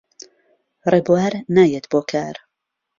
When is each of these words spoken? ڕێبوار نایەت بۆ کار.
ڕێبوار 0.91 1.33
نایەت 1.55 1.85
بۆ 1.91 1.99
کار. 2.09 2.35